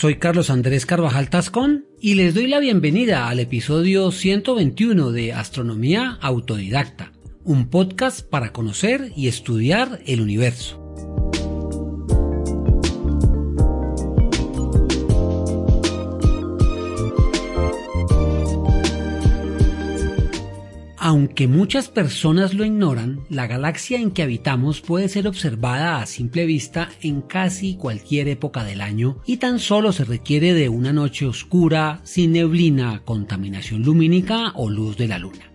[0.00, 6.16] Soy Carlos Andrés Carvajal Tascón y les doy la bienvenida al episodio 121 de Astronomía
[6.22, 7.12] Autodidacta,
[7.44, 10.79] un podcast para conocer y estudiar el universo.
[21.02, 26.44] Aunque muchas personas lo ignoran, la galaxia en que habitamos puede ser observada a simple
[26.44, 31.24] vista en casi cualquier época del año y tan solo se requiere de una noche
[31.24, 35.50] oscura, sin neblina, contaminación lumínica o luz de la luna.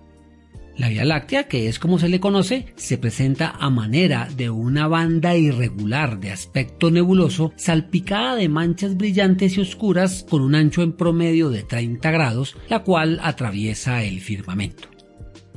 [0.77, 4.88] La Vía Láctea, que es como se le conoce, se presenta a manera de una
[4.88, 10.94] banda irregular de aspecto nebuloso salpicada de manchas brillantes y oscuras con un ancho en
[10.94, 14.95] promedio de 30 grados, la cual atraviesa el firmamento.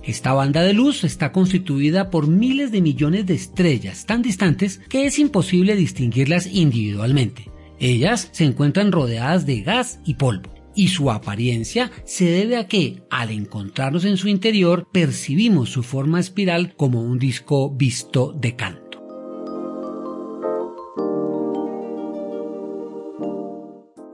[0.08, 5.04] Esta banda de luz está constituida por miles de millones de estrellas tan distantes que
[5.04, 7.50] es imposible distinguirlas individualmente.
[7.78, 13.02] Ellas se encuentran rodeadas de gas y polvo, y su apariencia se debe a que,
[13.10, 18.87] al encontrarnos en su interior, percibimos su forma espiral como un disco visto de canto.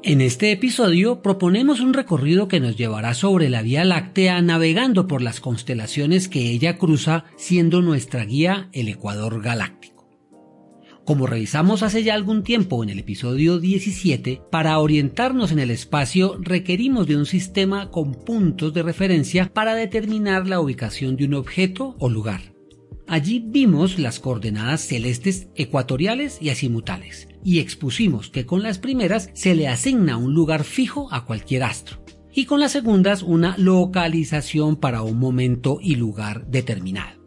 [0.07, 5.23] En este episodio proponemos un recorrido que nos llevará sobre la Vía Láctea navegando por
[5.23, 10.07] las constelaciones que ella cruza siendo nuestra guía el Ecuador Galáctico.
[11.07, 16.37] Como revisamos hace ya algún tiempo en el episodio 17, para orientarnos en el espacio
[16.39, 21.97] requerimos de un sistema con puntos de referencia para determinar la ubicación de un objeto
[21.99, 22.53] o lugar.
[23.07, 29.55] Allí vimos las coordenadas celestes ecuatoriales y azimutales y expusimos que con las primeras se
[29.55, 35.03] le asigna un lugar fijo a cualquier astro y con las segundas una localización para
[35.03, 37.23] un momento y lugar determinado.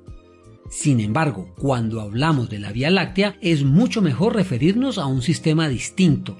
[0.69, 5.69] Sin embargo, cuando hablamos de la Vía Láctea es mucho mejor referirnos a un sistema
[5.69, 6.38] distinto.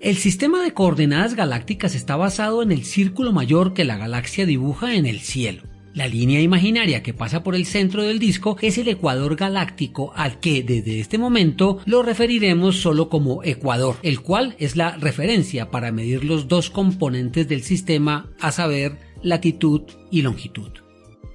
[0.00, 4.94] El sistema de coordenadas galácticas está basado en el círculo mayor que la galaxia dibuja
[4.94, 5.64] en el cielo
[5.96, 10.38] la línea imaginaria que pasa por el centro del disco es el ecuador galáctico al
[10.40, 15.92] que desde este momento lo referiremos solo como ecuador, el cual es la referencia para
[15.92, 20.85] medir los dos componentes del sistema, a saber, latitud y longitud.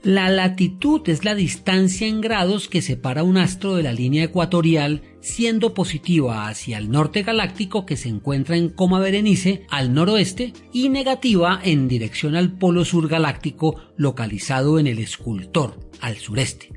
[0.04, 5.04] La latitud es la distancia en grados que separa un astro de la línea ecuatorial,
[5.20, 10.90] siendo positiva hacia el norte galáctico que se encuentra en Coma Berenice al noroeste y
[10.90, 16.70] negativa en dirección al polo sur galáctico localizado en el escultor al sureste.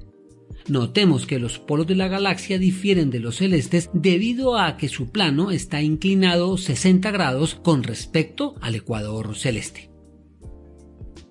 [0.68, 5.10] Notemos que los polos de la galaxia difieren de los celestes debido a que su
[5.10, 9.93] plano está inclinado 60 grados con respecto al ecuador celeste.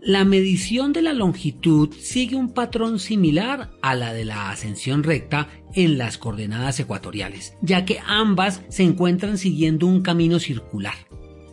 [0.05, 5.47] La medición de la longitud sigue un patrón similar a la de la ascensión recta
[5.73, 10.95] en las coordenadas ecuatoriales, ya que ambas se encuentran siguiendo un camino circular.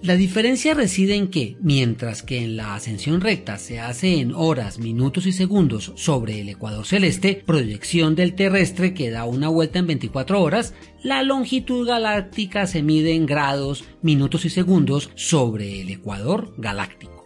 [0.03, 4.81] La diferencia reside en que, mientras que en la ascensión recta se hace en horas,
[4.81, 9.87] minutos y segundos sobre el ecuador celeste, proyección del terrestre que da una vuelta en
[9.87, 10.75] 24 horas,
[11.05, 17.19] la longitud galáctica se mide en grados, minutos y segundos sobre el ecuador galáctico.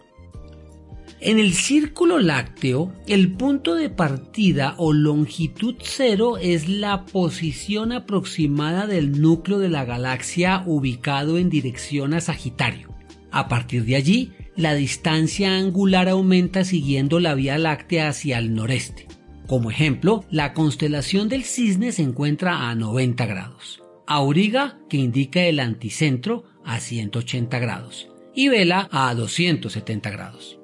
[1.25, 8.85] En el círculo lácteo, el punto de partida o longitud cero es la posición aproximada
[8.85, 12.93] del núcleo de la galaxia ubicado en dirección a Sagitario.
[13.31, 19.07] A partir de allí, la distancia angular aumenta siguiendo la Vía Láctea hacia el noreste.
[19.47, 25.59] Como ejemplo, la constelación del cisne se encuentra a 90 grados, Auriga, que indica el
[25.59, 30.54] anticentro, a 180 grados, y Vela a 270 grados.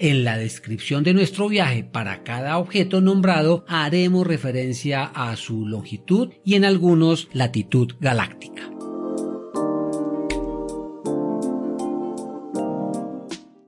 [0.00, 6.28] En la descripción de nuestro viaje para cada objeto nombrado haremos referencia a su longitud
[6.44, 8.70] y en algunos latitud galáctica.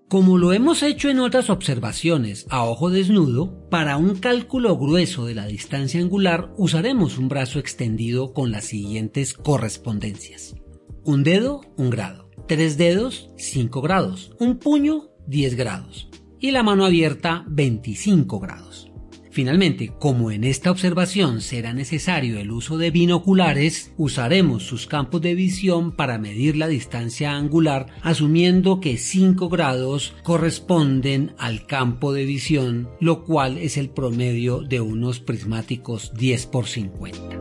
[0.08, 5.34] Como lo hemos hecho en otras observaciones a ojo desnudo, para un cálculo grueso de
[5.34, 10.54] la distancia angular usaremos un brazo extendido con las siguientes correspondencias.
[11.02, 12.30] Un dedo, un grado.
[12.46, 14.32] Tres dedos, 5 grados.
[14.38, 18.90] Un puño, 10 grados y la mano abierta 25 grados.
[19.32, 25.36] Finalmente, como en esta observación será necesario el uso de binoculares, usaremos sus campos de
[25.36, 32.90] visión para medir la distancia angular, asumiendo que 5 grados corresponden al campo de visión,
[32.98, 37.40] lo cual es el promedio de unos prismáticos 10 por 50.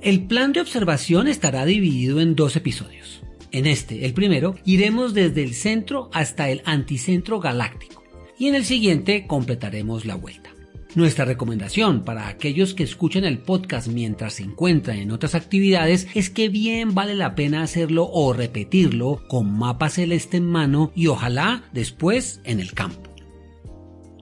[0.00, 3.22] El plan de observación estará dividido en dos episodios.
[3.52, 8.02] En este, el primero, iremos desde el centro hasta el anticentro galáctico
[8.38, 10.50] y en el siguiente completaremos la vuelta.
[10.94, 16.30] Nuestra recomendación para aquellos que escuchan el podcast mientras se encuentran en otras actividades es
[16.30, 21.64] que bien vale la pena hacerlo o repetirlo con mapa celeste en mano y ojalá
[21.72, 23.07] después en el campo.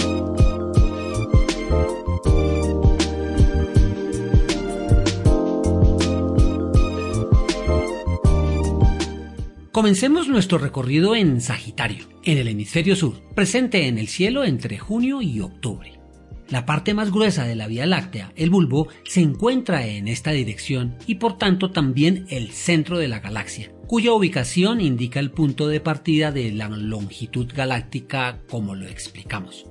[9.75, 15.21] Comencemos nuestro recorrido en Sagitario, en el hemisferio sur, presente en el cielo entre junio
[15.21, 15.99] y octubre.
[16.47, 20.95] La parte más gruesa de la Vía Láctea, el bulbo, se encuentra en esta dirección
[21.07, 25.81] y por tanto también el centro de la galaxia, cuya ubicación indica el punto de
[25.81, 29.65] partida de la longitud galáctica como lo explicamos.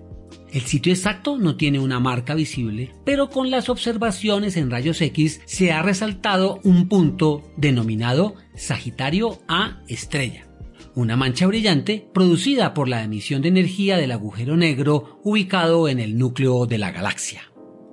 [0.55, 5.41] El sitio exacto no tiene una marca visible, pero con las observaciones en rayos X
[5.47, 10.47] se ha resaltado un punto denominado Sagitario A estrella,
[10.95, 16.17] una mancha brillante producida por la emisión de energía del agujero negro ubicado en el
[16.17, 17.43] núcleo de la galaxia.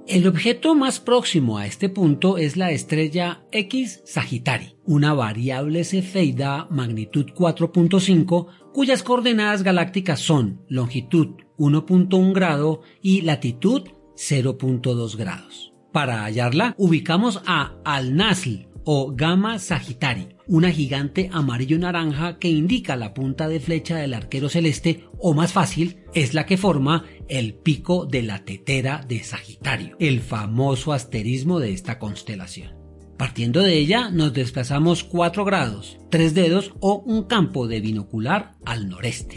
[0.08, 6.68] El objeto más próximo a este punto es la estrella X Sagittari, una variable cefeida
[6.70, 13.84] magnitud 4.5 cuyas coordenadas galácticas son longitud 1.1 grado y latitud
[14.16, 15.74] 0.2 grados.
[15.92, 23.48] Para hallarla, ubicamos a Al-Nasl o Gamma Sagittari, una gigante amarillo-naranja que indica la punta
[23.48, 28.24] de flecha del arquero celeste, o más fácil, es la que forma el pico de
[28.24, 32.74] la tetera de Sagitario, el famoso asterismo de esta constelación.
[33.18, 38.90] Partiendo de ella, nos desplazamos 4 grados, 3 dedos o un campo de binocular al
[38.90, 39.36] noreste.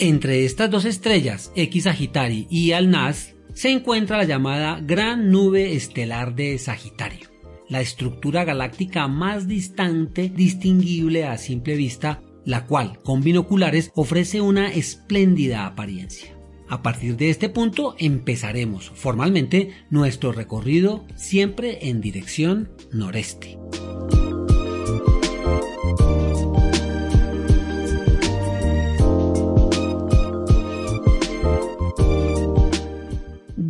[0.00, 6.36] Entre estas dos estrellas, X Sagittari y Alnaz, se encuentra la llamada Gran Nube Estelar
[6.36, 7.28] de Sagitario,
[7.68, 14.72] la estructura galáctica más distante distinguible a simple vista, la cual, con binoculares, ofrece una
[14.72, 16.38] espléndida apariencia.
[16.68, 23.58] A partir de este punto empezaremos formalmente nuestro recorrido siempre en dirección noreste.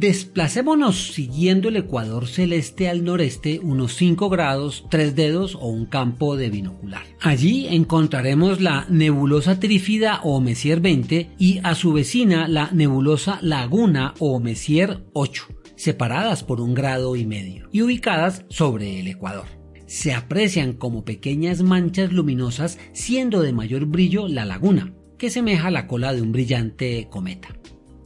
[0.01, 6.37] Desplacémonos siguiendo el ecuador celeste al noreste unos 5 grados, 3 dedos o un campo
[6.37, 7.03] de binocular.
[7.21, 14.15] Allí encontraremos la nebulosa trífida o Messier 20 y a su vecina la nebulosa Laguna
[14.21, 19.47] o Messier 8, separadas por un grado y medio y ubicadas sobre el ecuador
[19.87, 25.87] se aprecian como pequeñas manchas luminosas, siendo de mayor brillo la laguna, que semeja la
[25.87, 27.49] cola de un brillante cometa.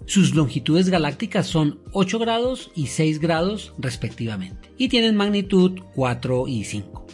[0.07, 6.65] Sus longitudes galácticas son 8 grados y 6 grados respectivamente, y tienen magnitud 4 y
[6.65, 7.07] 5.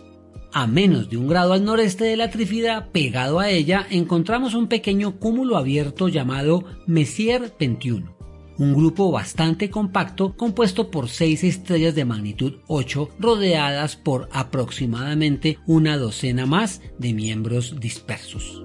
[0.53, 4.67] A menos de un grado al noreste de la trífida, pegado a ella, encontramos un
[4.67, 8.17] pequeño cúmulo abierto llamado Messier 21,
[8.57, 15.99] un grupo bastante compacto compuesto por 6 estrellas de magnitud 8 rodeadas por aproximadamente una
[15.99, 18.63] docena más de miembros dispersos.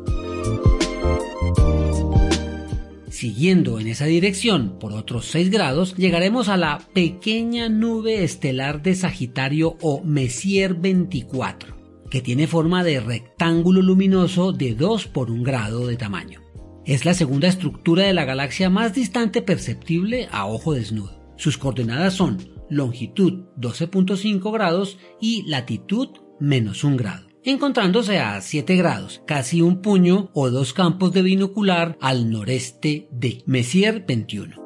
[3.24, 8.96] Siguiendo en esa dirección por otros 6 grados, llegaremos a la pequeña nube estelar de
[8.96, 11.74] Sagitario o Messier 24,
[12.10, 16.42] que tiene forma de rectángulo luminoso de 2 por 1 grado de tamaño.
[16.86, 21.34] Es la segunda estructura de la galaxia más distante perceptible a ojo desnudo.
[21.38, 22.39] Sus coordenadas son
[22.70, 26.10] longitud 12.5 grados y latitud
[26.42, 31.97] menos 1 grado encontrándose a 7 grados, casi un puño o dos campos de binocular
[32.01, 34.62] al noreste de Messier 21.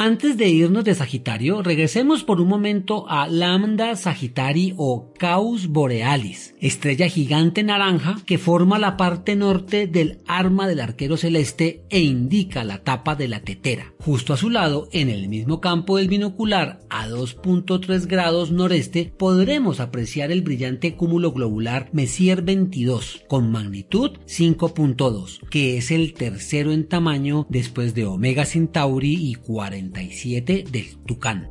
[0.00, 6.54] Antes de irnos de Sagitario, regresemos por un momento a Lambda Sagittari o Caus Borealis,
[6.60, 12.62] estrella gigante naranja que forma la parte norte del arma del arquero celeste e indica
[12.62, 13.92] la tapa de la tetera.
[13.98, 19.80] Justo a su lado, en el mismo campo del binocular, a 2.3 grados noreste, podremos
[19.80, 26.86] apreciar el brillante cúmulo globular Messier 22, con magnitud 5.2, que es el tercero en
[26.86, 31.48] tamaño después de Omega Centauri y 40 del Tucán.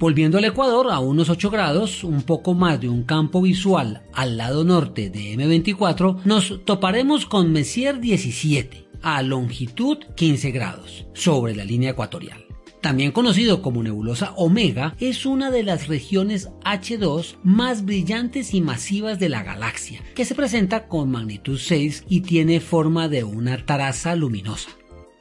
[0.00, 4.38] Volviendo al Ecuador, a unos 8 grados, un poco más de un campo visual al
[4.38, 11.64] lado norte de M24, nos toparemos con Messier 17, a longitud 15 grados, sobre la
[11.64, 12.46] línea ecuatorial.
[12.80, 19.18] también conocido como nebulosa Omega, es una de las regiones H2 más brillantes y masivas
[19.18, 24.16] de la galaxia, que se presenta con magnitud 6 y tiene forma de una taraza
[24.16, 24.70] luminosa.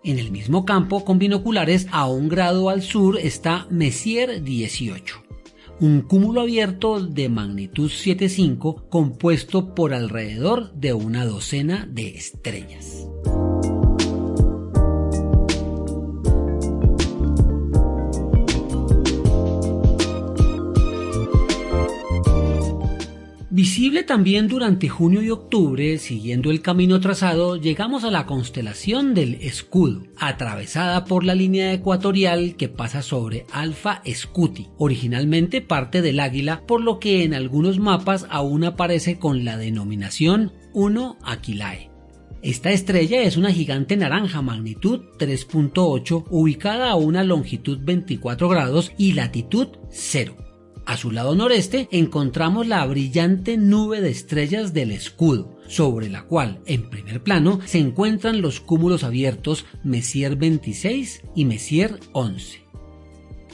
[0.03, 5.24] En el mismo campo con binoculares a un grado al sur está Messier 18,
[5.82, 13.08] un cúmulo abierto de magnitud 7.5 compuesto por alrededor de una docena de estrellas.
[23.61, 29.35] Visible también durante junio y octubre, siguiendo el camino trazado, llegamos a la constelación del
[29.41, 36.65] Escudo, atravesada por la línea ecuatorial que pasa sobre Alpha Scuti, originalmente parte del águila,
[36.65, 41.91] por lo que en algunos mapas aún aparece con la denominación 1 Aquilae.
[42.41, 49.11] Esta estrella es una gigante naranja magnitud 3.8 ubicada a una longitud 24 grados y
[49.11, 50.49] latitud 0
[50.89, 56.62] a su lado noreste encontramos la brillante nube de estrellas del escudo, sobre la cual,
[56.65, 62.63] en primer plano, se encuentran los cúmulos abiertos Messier 26 y Messier 11.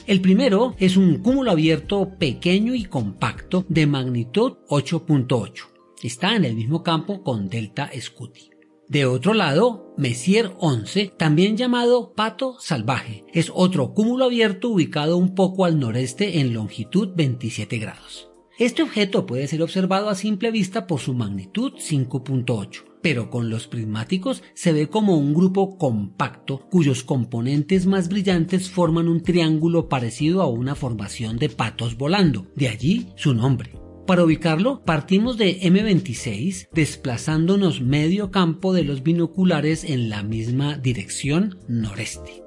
[0.06, 5.64] El primero es un cúmulo abierto pequeño y compacto de magnitud 8.8.
[6.02, 8.55] Está en el mismo campo con Delta Scuti.
[8.88, 15.34] De otro lado, Messier 11, también llamado Pato Salvaje, es otro cúmulo abierto ubicado un
[15.34, 18.30] poco al noreste en longitud 27 grados.
[18.58, 23.66] Este objeto puede ser observado a simple vista por su magnitud 5.8, pero con los
[23.66, 30.42] prismáticos se ve como un grupo compacto cuyos componentes más brillantes forman un triángulo parecido
[30.42, 33.85] a una formación de patos volando, de allí su nombre.
[34.06, 41.58] Para ubicarlo, partimos de M26 desplazándonos medio campo de los binoculares en la misma dirección
[41.66, 42.44] noreste.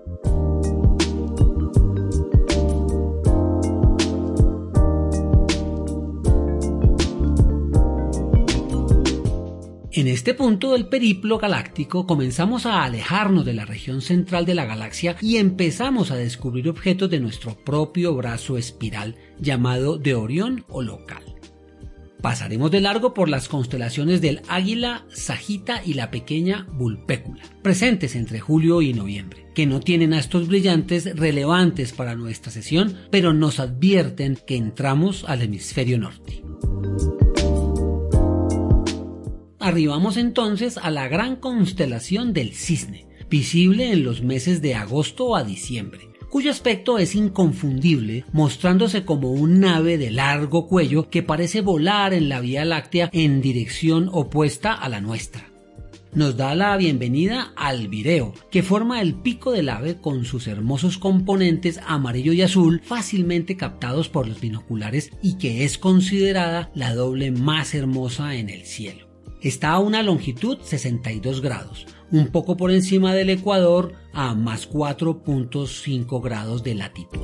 [9.91, 14.63] En este punto del periplo galáctico comenzamos a alejarnos de la región central de la
[14.63, 20.81] galaxia y empezamos a descubrir objetos de nuestro propio brazo espiral llamado de Orión o
[20.81, 21.38] local.
[22.21, 28.41] Pasaremos de largo por las constelaciones del Águila, Sagita y la pequeña Vulpécula, presentes entre
[28.41, 34.37] julio y noviembre, que no tienen astros brillantes relevantes para nuestra sesión, pero nos advierten
[34.45, 36.43] que entramos al hemisferio norte.
[39.59, 45.43] Arribamos entonces a la gran constelación del Cisne, visible en los meses de agosto a
[45.43, 52.13] diciembre cuyo aspecto es inconfundible, mostrándose como un nave de largo cuello que parece volar
[52.13, 55.49] en la Vía Láctea en dirección opuesta a la nuestra.
[56.13, 60.97] Nos da la bienvenida al vireo, que forma el pico del ave con sus hermosos
[60.97, 67.29] componentes amarillo y azul fácilmente captados por los binoculares y que es considerada la doble
[67.31, 69.08] más hermosa en el cielo.
[69.41, 76.21] Está a una longitud 62 grados, un poco por encima del ecuador a más 4.5
[76.21, 77.19] grados de latitud.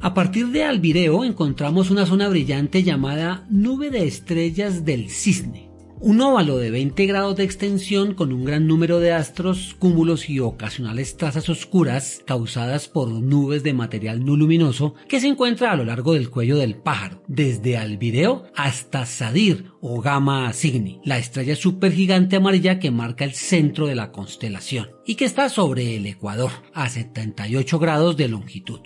[0.00, 5.67] A partir de Albireo encontramos una zona brillante llamada Nube de Estrellas del Cisne
[6.00, 10.40] un óvalo de 20 grados de extensión con un gran número de astros, cúmulos y
[10.40, 15.84] ocasionales trazas oscuras causadas por nubes de material no luminoso que se encuentra a lo
[15.84, 22.36] largo del cuello del pájaro, desde Albireo hasta Sadir o Gamma Cygni, la estrella supergigante
[22.36, 26.88] amarilla que marca el centro de la constelación y que está sobre el ecuador a
[26.88, 28.80] 78 grados de longitud.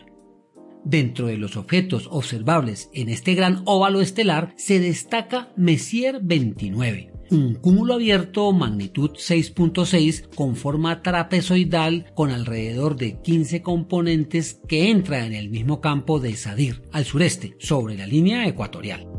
[0.84, 7.54] Dentro de los objetos observables en este gran óvalo estelar se destaca Messier 29, un
[7.54, 15.34] cúmulo abierto magnitud 6.6 con forma trapezoidal con alrededor de 15 componentes que entra en
[15.34, 19.11] el mismo campo de Sadir, al sureste, sobre la línea ecuatorial.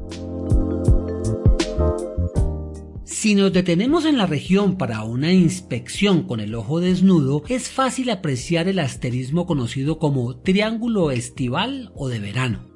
[3.23, 8.09] Si nos detenemos en la región para una inspección con el ojo desnudo, es fácil
[8.09, 12.67] apreciar el asterismo conocido como Triángulo Estival o de Verano,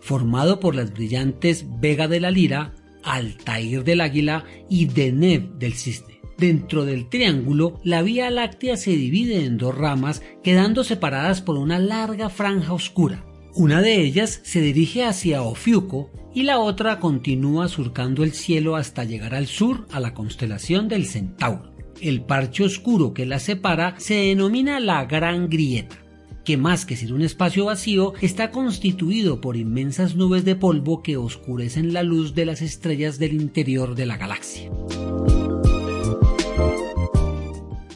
[0.00, 6.20] formado por las brillantes Vega de la Lira, Altair del Águila y Deneb del Cisne.
[6.36, 11.78] Dentro del triángulo, la Vía Láctea se divide en dos ramas, quedando separadas por una
[11.78, 13.24] larga franja oscura.
[13.54, 19.04] Una de ellas se dirige hacia Ofiuco y la otra continúa surcando el cielo hasta
[19.04, 21.70] llegar al sur a la constelación del Centauro.
[22.00, 25.98] El parche oscuro que la separa se denomina la Gran Grieta,
[26.46, 31.18] que más que ser un espacio vacío está constituido por inmensas nubes de polvo que
[31.18, 34.70] oscurecen la luz de las estrellas del interior de la galaxia.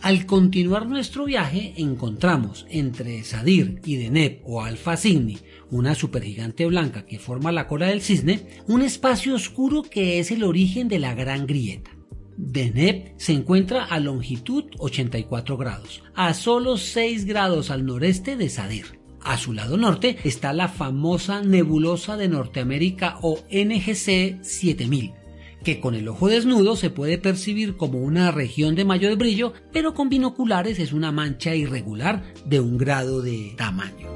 [0.07, 5.39] Al continuar nuestro viaje encontramos entre Sadir y Deneb o Alfa Cygni,
[5.73, 10.45] una supergigante blanca que forma la cola del cisne, un espacio oscuro que es el
[10.45, 11.91] origen de la gran grieta.
[12.37, 19.01] Deneb se encuentra a longitud 84 grados, a solo 6 grados al noreste de Sadir.
[19.23, 25.15] A su lado norte está la famosa nebulosa de Norteamérica o NGC 7000,
[25.67, 29.95] que con el ojo desnudo se puede percibir como una región de mayor brillo, pero
[29.95, 34.07] con binoculares es una mancha irregular de un grado de tamaño.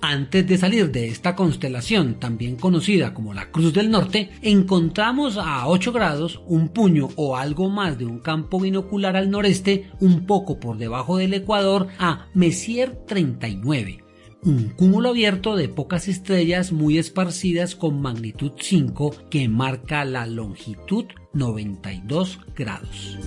[0.00, 5.68] Antes de salir de esta constelación, también conocida como la Cruz del Norte, encontramos a
[5.68, 10.58] 8 grados un puño o algo más de un campo binocular al noreste, un poco
[10.58, 14.09] por debajo del ecuador, a Messier 39
[14.42, 21.04] un cúmulo abierto de pocas estrellas muy esparcidas con magnitud 5 que marca la longitud
[21.34, 23.18] 92 grados.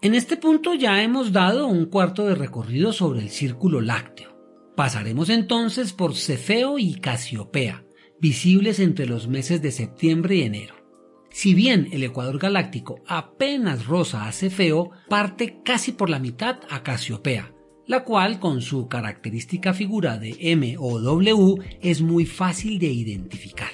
[0.00, 4.32] En este punto ya hemos dado un cuarto de recorrido sobre el círculo lácteo.
[4.74, 7.84] Pasaremos entonces por Cefeo y Casiopea,
[8.18, 10.81] visibles entre los meses de septiembre y enero.
[11.32, 16.82] Si bien el ecuador galáctico apenas roza a Cefeo, parte casi por la mitad a
[16.82, 17.52] Casiopea,
[17.86, 23.70] la cual con su característica figura de M o W es muy fácil de identificar.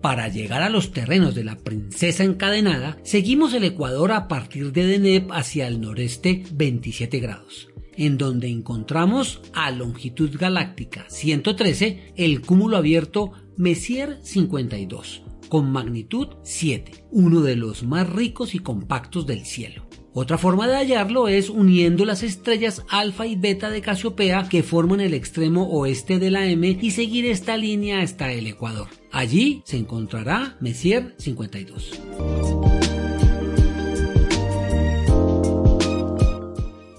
[0.00, 4.86] Para llegar a los terrenos de la princesa encadenada, seguimos el ecuador a partir de
[4.86, 12.76] Deneb hacia el noreste 27 grados, en donde encontramos a longitud galáctica 113 el cúmulo
[12.76, 15.23] abierto Messier 52,
[15.54, 19.86] con magnitud 7, uno de los más ricos y compactos del cielo.
[20.12, 25.00] Otra forma de hallarlo es uniendo las estrellas alfa y beta de Casiopea que forman
[25.00, 28.88] el extremo oeste de la M y seguir esta línea hasta el ecuador.
[29.12, 32.00] Allí se encontrará Messier 52.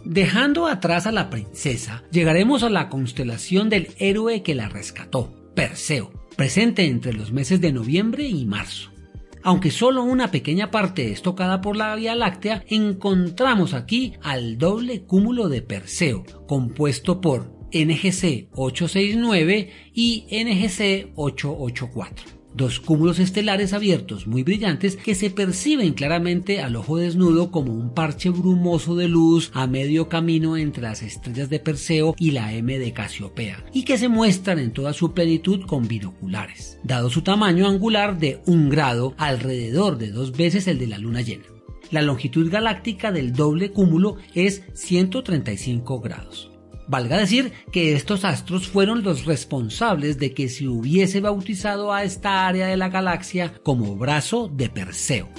[0.05, 6.24] Dejando atrás a la princesa, llegaremos a la constelación del héroe que la rescató, Perseo,
[6.35, 8.91] presente entre los meses de noviembre y marzo.
[9.43, 15.03] Aunque solo una pequeña parte es tocada por la Vía Láctea, encontramos aquí al doble
[15.03, 24.43] cúmulo de Perseo, compuesto por NGC 869 y NGC 884 dos cúmulos estelares abiertos muy
[24.43, 29.67] brillantes que se perciben claramente al ojo desnudo como un parche brumoso de luz a
[29.67, 34.07] medio camino entre las estrellas de Perseo y la M de Casiopea, y que se
[34.07, 39.97] muestran en toda su plenitud con binoculares, dado su tamaño angular de un grado alrededor
[39.97, 41.45] de dos veces el de la luna llena.
[41.91, 46.54] La longitud galáctica del doble cúmulo es 135 grados.
[46.87, 52.47] Valga decir que estos astros fueron los responsables de que se hubiese bautizado a esta
[52.47, 55.29] área de la galaxia como brazo de Perseo.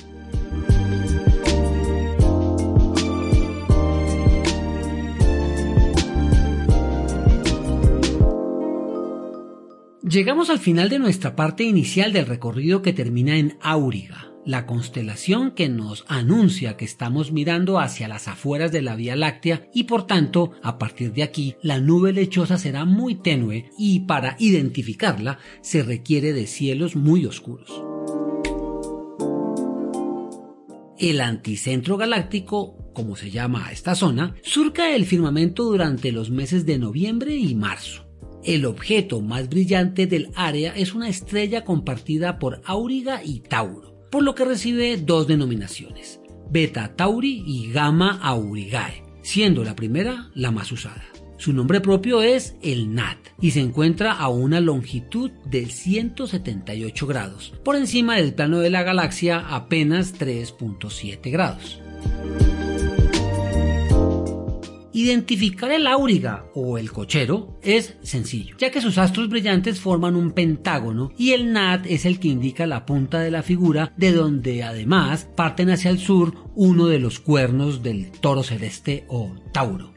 [10.03, 15.51] Llegamos al final de nuestra parte inicial del recorrido que termina en Auriga la constelación
[15.51, 20.07] que nos anuncia que estamos mirando hacia las afueras de la Vía Láctea y por
[20.07, 25.83] tanto, a partir de aquí, la nube lechosa será muy tenue y para identificarla se
[25.83, 27.83] requiere de cielos muy oscuros.
[30.99, 36.65] El anticentro galáctico, como se llama a esta zona, surca el firmamento durante los meses
[36.65, 38.07] de noviembre y marzo.
[38.45, 44.25] El objeto más brillante del área es una estrella compartida por Auriga y Tauro por
[44.25, 50.73] lo que recibe dos denominaciones, Beta Tauri y Gamma Aurigae, siendo la primera la más
[50.73, 51.05] usada.
[51.37, 57.53] Su nombre propio es el NAT y se encuentra a una longitud de 178 grados,
[57.63, 61.83] por encima del plano de la galaxia apenas 3.7 grados.
[64.97, 70.31] Identificar el áuriga o el cochero es sencillo, ya que sus astros brillantes forman un
[70.31, 74.63] pentágono y el NAT es el que indica la punta de la figura de donde
[74.63, 79.93] además parten hacia el sur uno de los cuernos del toro celeste o Tauro.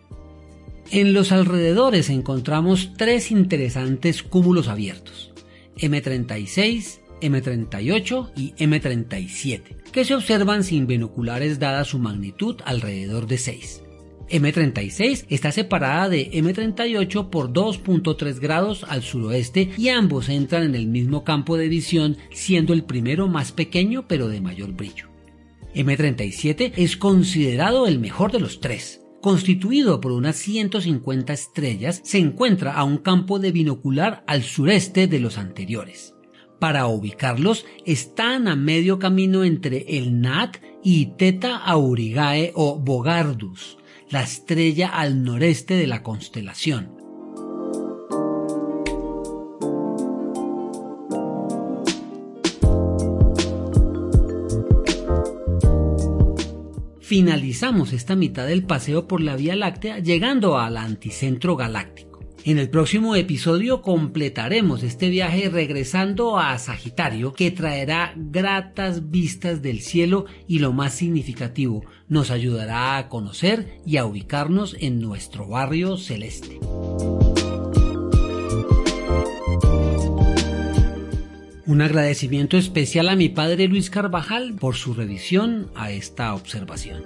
[0.92, 5.32] En los alrededores encontramos tres interesantes cúmulos abiertos,
[5.78, 9.62] M36, M38 y M37,
[9.94, 13.84] que se observan sin binoculares dada su magnitud alrededor de 6.
[14.30, 20.88] M36 está separada de M38 por 2.3 grados al suroeste y ambos entran en el
[20.88, 25.10] mismo campo de visión siendo el primero más pequeño pero de mayor brillo.
[25.74, 32.74] M37 es considerado el mejor de los tres, constituido por unas 150 estrellas, se encuentra
[32.74, 36.16] a un campo de binocular al sureste de los anteriores.
[36.60, 43.79] Para ubicarlos, están a medio camino entre el Nat y Teta Aurigae o Bogardus,
[44.10, 46.98] la estrella al noreste de la constelación.
[57.00, 62.09] Finalizamos esta mitad del paseo por la Vía Láctea llegando al anticentro galáctico.
[62.50, 69.82] En el próximo episodio completaremos este viaje regresando a Sagitario que traerá gratas vistas del
[69.82, 75.96] cielo y lo más significativo, nos ayudará a conocer y a ubicarnos en nuestro barrio
[75.96, 76.58] celeste.
[81.68, 87.04] Un agradecimiento especial a mi padre Luis Carvajal por su revisión a esta observación.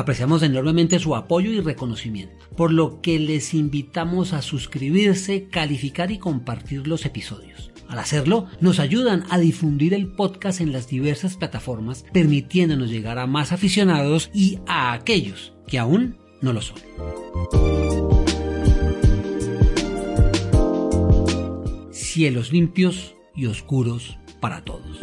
[0.00, 6.16] Apreciamos enormemente su apoyo y reconocimiento, por lo que les invitamos a suscribirse, calificar y
[6.16, 7.70] compartir los episodios.
[7.86, 13.26] Al hacerlo, nos ayudan a difundir el podcast en las diversas plataformas, permitiéndonos llegar a
[13.26, 16.78] más aficionados y a aquellos que aún no lo son.
[21.92, 24.98] cielos limpios y oscuros para todos.